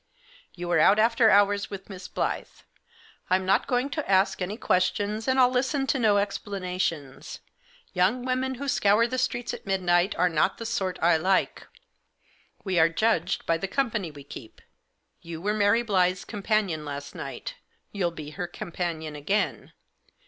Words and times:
You 0.55 0.67
were 0.69 0.79
out 0.79 0.97
after 0.97 1.29
hours 1.29 1.69
with 1.69 1.87
Miss 1.87 2.07
Blyth. 2.07 2.63
I'm 3.29 3.45
not 3.45 3.67
going 3.67 3.87
to 3.91 4.09
ask 4.09 4.41
any 4.41 4.57
questions, 4.57 5.27
and 5.27 5.39
I'll 5.39 5.51
listen 5.51 5.85
to 5.85 5.99
no 5.99 6.17
explanations; 6.17 7.39
young 7.93 8.25
women 8.25 8.55
who 8.55 8.67
scour 8.67 9.05
the 9.05 9.19
streets 9.19 9.53
at 9.53 9.67
midnight 9.67 10.15
are 10.17 10.27
not 10.27 10.57
the 10.57 10.65
sort 10.65 10.97
I 11.03 11.17
like. 11.17 11.67
We 12.63 12.79
are 12.79 12.89
judged 12.89 13.45
by 13.45 13.59
the 13.59 13.67
company 13.67 14.09
we 14.09 14.23
keep. 14.23 14.59
You 15.21 15.39
were 15.39 15.53
Mary 15.53 15.83
Blyth's 15.83 16.25
companion 16.25 16.83
last 16.83 17.13
night; 17.13 17.53
you'll 17.91 18.09
be 18.09 18.31
her 18.31 18.47
companion 18.47 19.15
again. 19.15 19.71